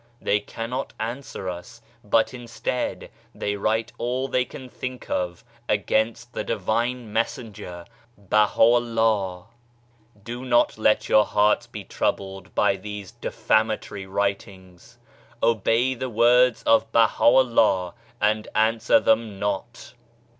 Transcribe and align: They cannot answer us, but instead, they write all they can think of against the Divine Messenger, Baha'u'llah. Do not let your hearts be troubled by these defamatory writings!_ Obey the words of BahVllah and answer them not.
They 0.19 0.39
cannot 0.39 0.93
answer 0.99 1.47
us, 1.47 1.79
but 2.03 2.33
instead, 2.33 3.11
they 3.35 3.55
write 3.55 3.93
all 3.99 4.27
they 4.27 4.45
can 4.45 4.67
think 4.67 5.11
of 5.11 5.43
against 5.69 6.33
the 6.33 6.43
Divine 6.43 7.13
Messenger, 7.13 7.85
Baha'u'llah. 8.17 9.45
Do 10.23 10.43
not 10.43 10.79
let 10.79 11.07
your 11.07 11.25
hearts 11.25 11.67
be 11.67 11.83
troubled 11.83 12.55
by 12.55 12.77
these 12.77 13.11
defamatory 13.11 14.07
writings!_ 14.07 14.97
Obey 15.47 15.93
the 15.93 16.09
words 16.09 16.63
of 16.63 16.91
BahVllah 16.91 17.93
and 18.19 18.47
answer 18.55 18.99
them 18.99 19.37
not. 19.37 19.93